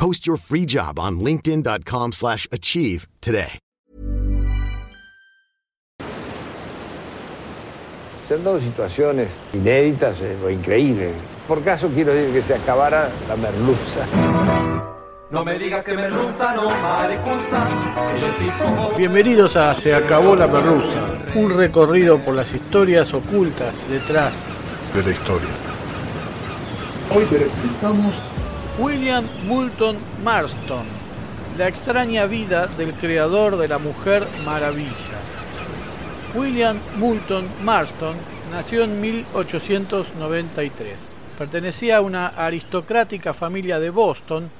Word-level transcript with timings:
Post 0.00 0.26
your 0.26 0.38
free 0.38 0.64
job 0.64 0.98
on 0.98 1.20
linkedin.com/achieve 1.20 2.12
slash 2.12 2.46
achieve 2.50 3.06
today. 3.20 3.58
Se 8.26 8.34
han 8.34 8.42
dado 8.42 8.58
situaciones 8.58 9.28
inéditas 9.52 10.22
eh, 10.22 10.38
o 10.42 10.48
increíbles. 10.48 11.12
Por 11.46 11.62
caso 11.62 11.90
quiero 11.90 12.14
decir 12.14 12.32
que 12.32 12.40
se 12.40 12.54
acabara 12.54 13.10
la 13.28 13.36
merluza. 13.36 14.06
No 15.30 15.44
me 15.44 15.58
digas 15.58 15.84
que 15.84 15.94
merluza, 15.94 16.54
no 16.54 16.70
pongo- 18.58 18.96
Bienvenidos 18.96 19.56
a 19.56 19.74
Se 19.74 19.94
acabó 19.94 20.34
la 20.34 20.46
merluza, 20.46 21.08
un 21.34 21.50
recorrido 21.50 22.18
por 22.20 22.34
las 22.34 22.50
historias 22.54 23.12
ocultas 23.12 23.74
detrás 23.90 24.32
de 24.94 25.02
la 25.02 25.10
historia. 25.10 25.50
Hoy 27.14 27.24
presentamos 27.26 28.14
William 28.80 29.26
Moulton 29.46 29.98
Marston, 30.24 30.86
la 31.58 31.68
extraña 31.68 32.24
vida 32.24 32.66
del 32.66 32.94
creador 32.94 33.58
de 33.58 33.68
la 33.68 33.76
Mujer 33.76 34.26
Maravilla. 34.42 35.20
William 36.34 36.78
Moulton 36.96 37.46
Marston 37.62 38.16
nació 38.50 38.84
en 38.84 38.98
1893. 38.98 40.94
Pertenecía 41.36 41.98
a 41.98 42.00
una 42.00 42.28
aristocrática 42.28 43.34
familia 43.34 43.78
de 43.78 43.90
Boston, 43.90 44.50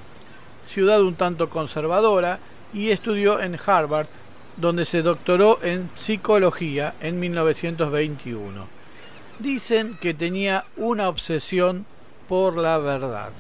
ciudad 0.68 1.00
un 1.00 1.14
tanto 1.14 1.48
conservadora, 1.48 2.41
y 2.74 2.91
estudió 2.91 3.41
en 3.41 3.56
Harvard, 3.64 4.08
donde 4.58 4.84
se 4.84 5.00
doctoró 5.00 5.60
en 5.62 5.88
psicología 5.96 6.92
en 7.00 7.18
1921. 7.18 8.66
Dicen 9.38 9.96
que 9.98 10.12
tenía 10.12 10.66
una 10.76 11.08
obsesión 11.08 11.86
por 12.28 12.58
la 12.58 12.76
verdad, 12.76 13.32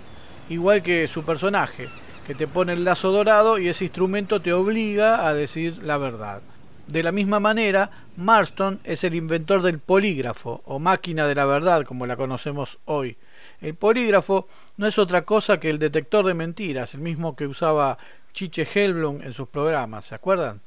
igual 0.50 0.82
que 0.82 1.08
su 1.08 1.24
personaje, 1.24 1.88
que 2.26 2.34
te 2.34 2.46
pone 2.46 2.74
el 2.74 2.84
lazo 2.84 3.10
dorado 3.12 3.58
y 3.58 3.68
ese 3.68 3.84
instrumento 3.84 4.42
te 4.42 4.52
obliga 4.52 5.26
a 5.26 5.32
decir 5.32 5.78
la 5.82 5.96
verdad. 5.96 6.42
De 6.88 7.04
la 7.04 7.12
misma 7.12 7.38
manera, 7.38 7.90
Marston 8.16 8.80
es 8.82 9.04
el 9.04 9.14
inventor 9.14 9.62
del 9.62 9.78
polígrafo, 9.78 10.60
o 10.64 10.80
máquina 10.80 11.28
de 11.28 11.36
la 11.36 11.44
verdad, 11.44 11.84
como 11.84 12.04
la 12.04 12.16
conocemos 12.16 12.78
hoy. 12.84 13.16
El 13.60 13.76
polígrafo 13.76 14.48
no 14.76 14.88
es 14.88 14.98
otra 14.98 15.22
cosa 15.22 15.60
que 15.60 15.70
el 15.70 15.78
detector 15.78 16.26
de 16.26 16.34
mentiras, 16.34 16.94
el 16.94 17.00
mismo 17.00 17.36
que 17.36 17.46
usaba 17.46 17.96
Chiche 18.32 18.66
Hellblum 18.74 19.22
en 19.22 19.32
sus 19.32 19.48
programas, 19.48 20.06
¿se 20.06 20.16
acuerdan? 20.16 20.60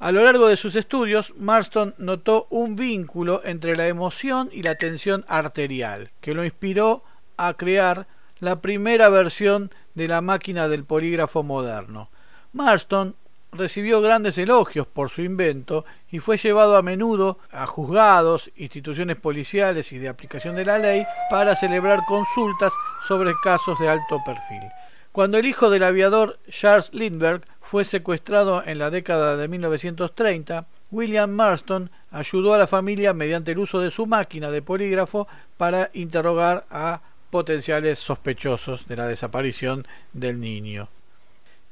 A 0.00 0.12
lo 0.12 0.22
largo 0.22 0.48
de 0.48 0.58
sus 0.58 0.74
estudios, 0.74 1.32
Marston 1.38 1.94
notó 1.96 2.46
un 2.50 2.76
vínculo 2.76 3.40
entre 3.44 3.74
la 3.74 3.88
emoción 3.88 4.50
y 4.52 4.62
la 4.62 4.74
tensión 4.74 5.24
arterial, 5.28 6.10
que 6.20 6.34
lo 6.34 6.44
inspiró 6.44 7.04
a 7.38 7.54
crear 7.54 8.06
la 8.42 8.60
primera 8.60 9.08
versión 9.08 9.70
de 9.94 10.08
la 10.08 10.20
máquina 10.20 10.66
del 10.66 10.84
polígrafo 10.84 11.44
moderno. 11.44 12.10
Marston 12.52 13.14
recibió 13.52 14.00
grandes 14.00 14.36
elogios 14.36 14.84
por 14.88 15.10
su 15.10 15.22
invento 15.22 15.84
y 16.10 16.18
fue 16.18 16.38
llevado 16.38 16.76
a 16.76 16.82
menudo 16.82 17.38
a 17.52 17.66
juzgados, 17.68 18.50
instituciones 18.56 19.16
policiales 19.16 19.92
y 19.92 19.98
de 19.98 20.08
aplicación 20.08 20.56
de 20.56 20.64
la 20.64 20.78
ley 20.78 21.06
para 21.30 21.54
celebrar 21.54 22.00
consultas 22.04 22.72
sobre 23.06 23.32
casos 23.44 23.78
de 23.78 23.88
alto 23.88 24.20
perfil. 24.26 24.62
Cuando 25.12 25.38
el 25.38 25.46
hijo 25.46 25.70
del 25.70 25.84
aviador 25.84 26.40
Charles 26.50 26.92
Lindbergh 26.92 27.44
fue 27.60 27.84
secuestrado 27.84 28.64
en 28.66 28.78
la 28.78 28.90
década 28.90 29.36
de 29.36 29.46
1930, 29.46 30.66
William 30.90 31.30
Marston 31.30 31.90
ayudó 32.10 32.54
a 32.54 32.58
la 32.58 32.66
familia 32.66 33.14
mediante 33.14 33.52
el 33.52 33.60
uso 33.60 33.78
de 33.78 33.92
su 33.92 34.06
máquina 34.06 34.50
de 34.50 34.62
polígrafo 34.62 35.28
para 35.56 35.90
interrogar 35.92 36.66
a 36.70 37.02
potenciales 37.32 37.98
sospechosos 37.98 38.86
de 38.86 38.94
la 38.94 39.08
desaparición 39.08 39.86
del 40.12 40.38
niño. 40.38 40.90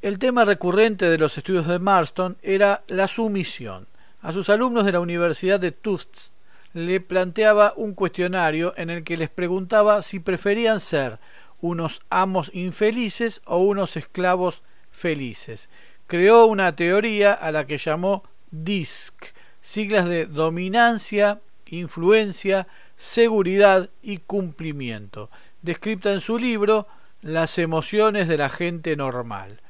El 0.00 0.18
tema 0.18 0.46
recurrente 0.46 1.04
de 1.04 1.18
los 1.18 1.36
estudios 1.36 1.68
de 1.68 1.78
Marston 1.78 2.38
era 2.42 2.82
la 2.88 3.06
sumisión. 3.06 3.86
A 4.22 4.32
sus 4.32 4.48
alumnos 4.48 4.86
de 4.86 4.92
la 4.92 5.00
Universidad 5.00 5.60
de 5.60 5.70
Tufts 5.70 6.30
le 6.72 6.98
planteaba 7.00 7.74
un 7.76 7.92
cuestionario 7.92 8.72
en 8.78 8.88
el 8.88 9.04
que 9.04 9.18
les 9.18 9.28
preguntaba 9.28 10.00
si 10.00 10.18
preferían 10.18 10.80
ser 10.80 11.18
unos 11.60 12.00
amos 12.08 12.50
infelices 12.54 13.42
o 13.44 13.58
unos 13.58 13.98
esclavos 13.98 14.62
felices. 14.90 15.68
Creó 16.06 16.46
una 16.46 16.74
teoría 16.74 17.34
a 17.34 17.52
la 17.52 17.66
que 17.66 17.76
llamó 17.76 18.24
DISC, 18.50 19.34
siglas 19.60 20.08
de 20.08 20.24
dominancia, 20.24 21.40
influencia, 21.70 22.66
seguridad 22.96 23.90
y 24.02 24.18
cumplimiento, 24.18 25.30
descrita 25.62 26.12
en 26.12 26.20
su 26.20 26.38
libro 26.38 26.86
Las 27.22 27.58
emociones 27.58 28.28
de 28.28 28.36
la 28.36 28.48
gente 28.48 28.96
normal. 28.96 29.60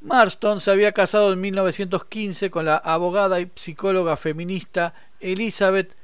Marston 0.00 0.60
se 0.60 0.70
había 0.70 0.92
casado 0.92 1.32
en 1.32 1.40
1915 1.40 2.50
con 2.50 2.64
la 2.64 2.76
abogada 2.76 3.40
y 3.40 3.50
psicóloga 3.54 4.16
feminista 4.16 4.94
Elizabeth 5.20 5.96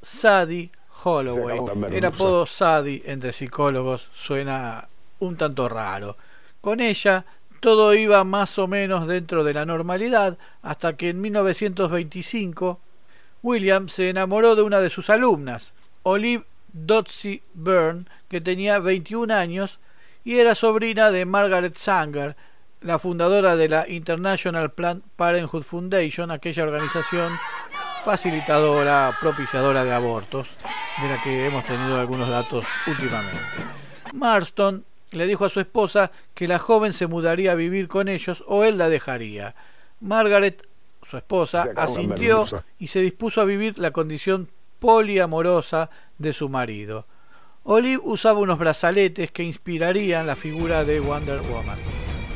Sadie 0.00 0.70
Holloway. 1.04 1.60
El 1.90 2.04
apodo 2.06 2.46
Sadie 2.46 3.02
entre 3.04 3.32
psicólogos 3.32 4.08
suena 4.14 4.88
un 5.20 5.36
tanto 5.36 5.68
raro. 5.68 6.16
Con 6.60 6.80
ella 6.80 7.24
todo 7.60 7.94
iba 7.94 8.24
más 8.24 8.58
o 8.58 8.66
menos 8.66 9.06
dentro 9.06 9.44
de 9.44 9.54
la 9.54 9.64
normalidad 9.64 10.38
hasta 10.62 10.96
que 10.96 11.10
en 11.10 11.20
1925 11.20 12.80
William 13.42 13.88
se 13.88 14.08
enamoró 14.08 14.54
de 14.54 14.62
una 14.62 14.80
de 14.80 14.90
sus 14.90 15.10
alumnas, 15.10 15.72
Olive 16.02 16.44
Dotsy 16.72 17.42
Byrne, 17.54 18.04
que 18.28 18.40
tenía 18.40 18.78
21 18.78 19.34
años 19.34 19.80
y 20.24 20.38
era 20.38 20.54
sobrina 20.54 21.10
de 21.10 21.26
Margaret 21.26 21.76
Sanger, 21.76 22.36
la 22.80 22.98
fundadora 22.98 23.56
de 23.56 23.68
la 23.68 23.88
International 23.88 24.70
Planned 24.72 25.02
Parenthood 25.16 25.62
Foundation, 25.62 26.30
aquella 26.30 26.64
organización 26.64 27.32
facilitadora, 28.04 29.16
propiciadora 29.20 29.84
de 29.84 29.92
abortos, 29.92 30.48
de 31.00 31.08
la 31.08 31.22
que 31.22 31.46
hemos 31.46 31.64
tenido 31.64 32.00
algunos 32.00 32.28
datos 32.28 32.64
últimamente. 32.86 33.38
Marston 34.12 34.84
le 35.12 35.26
dijo 35.26 35.44
a 35.44 35.50
su 35.50 35.60
esposa 35.60 36.10
que 36.34 36.48
la 36.48 36.58
joven 36.58 36.92
se 36.92 37.06
mudaría 37.06 37.52
a 37.52 37.56
vivir 37.56 37.88
con 37.88 38.08
ellos 38.08 38.42
o 38.46 38.64
él 38.64 38.78
la 38.78 38.88
dejaría. 38.88 39.54
Margaret, 40.00 40.66
su 41.12 41.18
esposa, 41.18 41.68
asintió 41.76 42.46
y 42.78 42.88
se 42.88 43.00
dispuso 43.00 43.42
a 43.42 43.44
vivir 43.44 43.78
la 43.78 43.90
condición 43.90 44.48
poliamorosa 44.78 45.90
de 46.16 46.32
su 46.32 46.48
marido. 46.48 47.06
Olive 47.64 48.00
usaba 48.02 48.40
unos 48.40 48.58
brazaletes 48.58 49.30
que 49.30 49.42
inspirarían 49.42 50.26
la 50.26 50.36
figura 50.36 50.86
de 50.86 51.00
Wonder 51.00 51.42
Woman. 51.42 51.78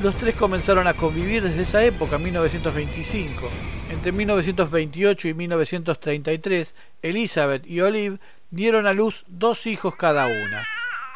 Los 0.03 0.15
tres 0.17 0.35
comenzaron 0.35 0.87
a 0.87 0.93
convivir 0.93 1.43
desde 1.43 1.63
esa 1.63 1.83
época, 1.85 2.19
1925. 2.19 3.49
Entre 3.91 4.13
1928 4.13 5.29
y 5.29 5.33
1933, 5.33 6.75
Elizabeth 7.01 7.67
y 7.67 7.81
Olive 7.81 8.19
dieron 8.51 8.87
a 8.87 8.93
luz 8.93 9.25
dos 9.27 9.67
hijos 9.67 9.97
cada 9.97 10.27
una. 10.27 10.63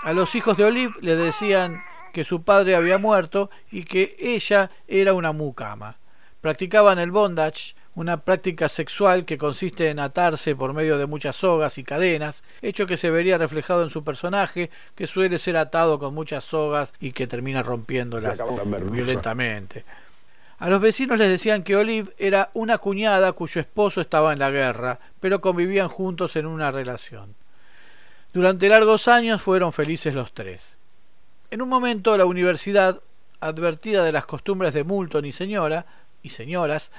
A 0.03 0.15
los 0.15 0.35
hijos 0.35 0.57
de 0.57 0.65
Olive 0.65 0.95
le 1.03 1.15
decían 1.15 1.83
que 2.15 2.25
su 2.25 2.43
padre 2.43 2.75
había 2.75 2.97
muerto 2.97 3.51
y 3.71 3.85
que 3.85 4.17
ella 4.19 4.71
era 4.89 5.13
una 5.13 5.33
mucama. 5.33 6.00
Practicaban 6.41 6.99
el 6.99 7.11
bondage, 7.11 7.75
una 7.95 8.19
práctica 8.19 8.69
sexual 8.69 9.25
que 9.25 9.37
consiste 9.37 9.91
en 9.91 9.99
atarse 9.99 10.57
por 10.57 10.73
medio 10.73 10.97
de 10.97 11.07
muchas 11.07 11.37
sogas 11.37 11.77
y 11.77 11.85
cadenas, 11.85 12.43
hecho 12.63 12.87
que 12.87 12.97
se 12.97 13.11
vería 13.11 13.37
reflejado 13.37 13.83
en 13.83 13.91
su 13.91 14.05
personaje, 14.05 14.71
que 14.95 15.07
suele 15.07 15.39
ser 15.39 15.57
atado 15.57 15.99
con 15.99 16.15
muchas 16.15 16.45
sogas 16.45 16.93
y 17.01 17.13
que 17.13 17.27
termina 17.27 17.63
rompiéndolas 17.63 18.39
violentamente. 18.91 19.85
A 20.59 20.69
los 20.69 20.81
vecinos 20.81 21.19
les 21.19 21.29
decían 21.29 21.63
que 21.63 21.77
Olive 21.77 22.13
era 22.19 22.51
una 22.53 22.79
cuñada 22.79 23.33
cuyo 23.33 23.61
esposo 23.61 24.01
estaba 24.01 24.33
en 24.33 24.39
la 24.39 24.51
guerra, 24.51 24.99
pero 25.19 25.41
convivían 25.41 25.89
juntos 25.89 26.37
en 26.37 26.47
una 26.47 26.71
relación. 26.71 27.35
Durante 28.33 28.69
largos 28.69 29.09
años 29.09 29.43
fueron 29.43 29.73
felices 29.73 30.15
los 30.15 30.33
tres. 30.33 30.63
En 31.51 31.63
un 31.63 31.69
momento 31.69 32.17
la 32.17 32.27
universidad, 32.27 33.01
advertida 33.41 34.05
de 34.05 34.13
las 34.13 34.27
costumbres 34.27 34.75
de 34.75 34.85
Moulton 34.85 35.25
y 35.25 35.33
señora 35.33 35.87
y 36.23 36.31
señoras, 36.31 36.91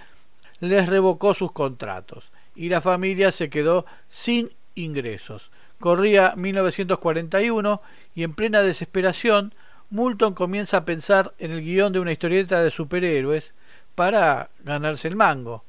les 0.59 0.87
revocó 0.87 1.33
sus 1.33 1.51
contratos 1.51 2.31
y 2.55 2.69
la 2.69 2.81
familia 2.81 3.31
se 3.31 3.49
quedó 3.49 3.85
sin 4.09 4.51
ingresos. 4.75 5.51
Corría 5.79 6.33
1941 6.35 7.81
y 8.15 8.23
en 8.23 8.33
plena 8.33 8.61
desesperación 8.61 9.53
Moulton 9.89 10.33
comienza 10.33 10.77
a 10.77 10.85
pensar 10.85 11.33
en 11.37 11.51
el 11.51 11.61
guion 11.61 11.91
de 11.91 11.99
una 11.99 12.11
historieta 12.11 12.63
de 12.63 12.71
superhéroes 12.71 13.53
para 13.95 14.49
ganarse 14.63 15.07
el 15.07 15.15
mango. 15.15 15.63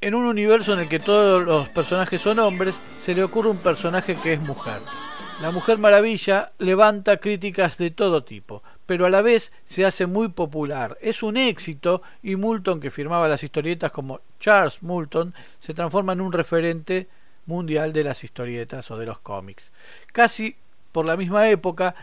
En 0.00 0.14
un 0.14 0.26
universo 0.26 0.72
en 0.72 0.80
el 0.80 0.88
que 0.88 0.98
todos 0.98 1.44
los 1.44 1.68
personajes 1.68 2.20
son 2.20 2.38
hombres, 2.38 2.74
se 3.04 3.14
le 3.14 3.22
ocurre 3.22 3.50
un 3.50 3.58
personaje 3.58 4.16
que 4.16 4.34
es 4.34 4.40
mujer. 4.40 4.80
La 5.40 5.50
Mujer 5.50 5.78
Maravilla 5.78 6.52
levanta 6.58 7.18
críticas 7.18 7.76
de 7.76 7.90
todo 7.90 8.24
tipo, 8.24 8.62
pero 8.86 9.06
a 9.06 9.10
la 9.10 9.22
vez 9.22 9.52
se 9.66 9.84
hace 9.84 10.06
muy 10.06 10.28
popular. 10.28 10.96
Es 11.00 11.22
un 11.22 11.36
éxito 11.36 12.02
y 12.22 12.36
Moulton, 12.36 12.80
que 12.80 12.90
firmaba 12.90 13.28
las 13.28 13.42
historietas 13.42 13.92
como 13.92 14.20
Charles 14.40 14.82
Moulton, 14.82 15.34
se 15.60 15.74
transforma 15.74 16.12
en 16.12 16.20
un 16.20 16.32
referente 16.32 17.08
mundial 17.46 17.92
de 17.92 18.04
las 18.04 18.24
historietas 18.24 18.90
o 18.90 18.96
de 18.96 19.06
los 19.06 19.18
cómics. 19.18 19.72
Casi 20.12 20.56
por 20.92 21.04
la 21.04 21.16
misma 21.16 21.48
época 21.48 21.94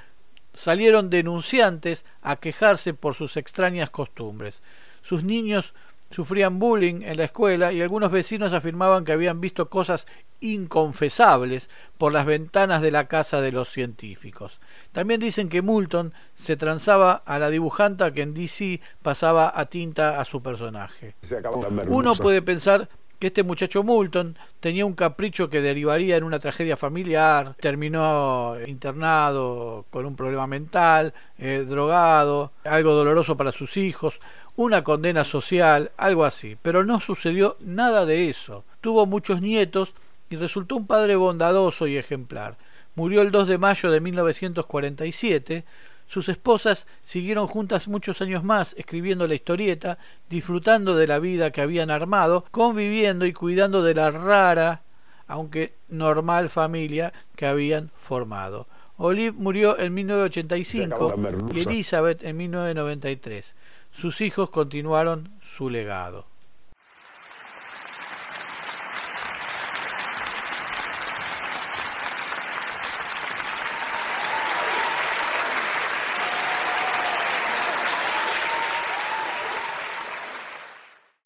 salieron 0.53 1.09
denunciantes 1.09 2.05
a 2.21 2.35
quejarse 2.35 2.93
por 2.93 3.15
sus 3.15 3.37
extrañas 3.37 3.89
costumbres. 3.89 4.61
Sus 5.01 5.23
niños 5.23 5.73
sufrían 6.13 6.59
bullying 6.59 7.01
en 7.01 7.17
la 7.17 7.23
escuela 7.23 7.73
y 7.73 7.81
algunos 7.81 8.11
vecinos 8.11 8.53
afirmaban 8.53 9.03
que 9.03 9.11
habían 9.11 9.41
visto 9.41 9.69
cosas 9.69 10.05
inconfesables 10.41 11.69
por 11.97 12.13
las 12.13 12.25
ventanas 12.25 12.81
de 12.81 12.91
la 12.91 13.07
casa 13.07 13.41
de 13.41 13.51
los 13.51 13.69
científicos. 13.69 14.59
También 14.91 15.19
dicen 15.19 15.49
que 15.49 15.61
Moulton 15.61 16.13
se 16.35 16.55
transaba 16.55 17.23
a 17.25 17.39
la 17.39 17.49
dibujanta 17.49 18.13
que 18.13 18.21
en 18.21 18.33
DC 18.33 18.79
pasaba 19.01 19.51
a 19.55 19.65
tinta 19.65 20.19
a 20.19 20.25
su 20.25 20.43
personaje. 20.43 21.15
Uno 21.87 22.13
puede 22.15 22.41
pensar 22.41 22.89
que 23.23 23.27
este 23.27 23.43
muchacho 23.43 23.83
Moulton 23.83 24.37
tenía 24.59 24.85
un 24.85 24.95
capricho 24.95 25.49
que 25.49 25.61
derivaría 25.61 26.17
en 26.17 26.25
una 26.25 26.39
tragedia 26.39 26.75
familiar, 26.75 27.55
terminó 27.57 28.57
internado 28.67 29.85
con 29.91 30.05
un 30.05 30.17
problema 30.17 30.45
mental, 30.45 31.13
eh, 31.37 31.65
drogado, 31.65 32.51
algo 32.65 32.91
doloroso 32.91 33.37
para 33.37 33.53
sus 33.53 33.77
hijos, 33.77 34.19
una 34.57 34.83
condena 34.83 35.23
social, 35.23 35.91
algo 35.95 36.25
así. 36.25 36.57
Pero 36.61 36.83
no 36.83 36.99
sucedió 36.99 37.55
nada 37.61 38.05
de 38.05 38.29
eso. 38.29 38.65
Tuvo 38.81 39.05
muchos 39.05 39.39
nietos 39.39 39.93
y 40.29 40.35
resultó 40.35 40.75
un 40.75 40.85
padre 40.85 41.15
bondadoso 41.15 41.87
y 41.87 41.95
ejemplar. 41.95 42.57
Murió 42.93 43.21
el 43.21 43.31
2 43.31 43.47
de 43.47 43.57
mayo 43.57 43.89
de 43.89 44.01
1947 44.01 45.63
sus 46.13 46.29
esposas 46.29 46.85
siguieron 47.01 47.47
juntas 47.47 47.87
muchos 47.87 48.21
años 48.21 48.43
más 48.43 48.75
escribiendo 48.77 49.27
la 49.27 49.33
historieta, 49.33 49.97
disfrutando 50.29 50.95
de 50.95 51.07
la 51.07 51.17
vida 51.17 51.49
que 51.49 51.61
habían 51.61 51.89
armado, 51.89 52.45
conviviendo 52.51 53.25
y 53.25 53.33
cuidando 53.33 53.81
de 53.81 53.95
la 53.95 54.11
rara, 54.11 54.83
aunque 55.25 55.73
normal 55.89 56.51
familia 56.51 57.13
que 57.35 57.47
habían 57.47 57.89
formado. 57.97 58.67
Olive 58.97 59.31
murió 59.31 59.79
en 59.79 59.95
1985 59.95 61.15
y 61.51 61.61
Elizabeth 61.61 62.23
en 62.23 62.37
1993. 62.37 63.55
Sus 63.91 64.21
hijos 64.21 64.51
continuaron 64.51 65.31
su 65.41 65.71
legado. 65.71 66.27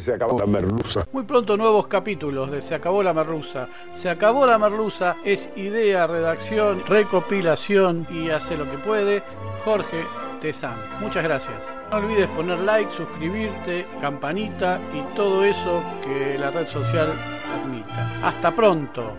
Se 0.08 0.14
acabó 0.14 0.40
la 0.40 0.46
merluza. 0.46 1.06
Muy 1.12 1.24
pronto 1.24 1.58
nuevos 1.58 1.88
capítulos 1.88 2.50
de 2.50 2.62
Se 2.62 2.76
acabó 2.76 3.04
la 3.04 3.14
merluza. 3.14 3.68
Se 3.94 4.10
acabó 4.10 4.46
la 4.46 4.58
merluza 4.58 5.18
es 5.26 5.50
idea, 5.58 6.08
redacción, 6.08 6.82
recopilación 6.88 8.08
y 8.10 8.30
hace 8.30 8.56
lo 8.56 8.72
que 8.72 8.78
puede 8.78 9.22
Jorge 9.66 10.06
Tezán. 10.40 10.78
Muchas 11.02 11.26
gracias. 11.26 11.58
No 11.92 11.98
olvides 11.98 12.30
poner 12.30 12.58
like, 12.60 12.90
suscribirte, 12.96 13.86
campanita 14.00 14.80
y 14.94 15.02
todo 15.14 15.44
eso 15.44 15.84
que 16.02 16.38
la 16.38 16.52
red 16.52 16.68
social 16.68 17.12
admita. 17.54 18.10
Hasta 18.24 18.56
pronto. 18.56 19.12